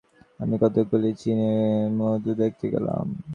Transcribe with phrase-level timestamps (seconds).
[0.39, 1.51] আমি কতকগুলি চীনে
[1.99, 3.05] মন্দির দেখতে গেলাম।